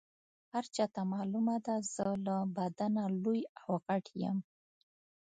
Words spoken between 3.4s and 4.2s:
او غټ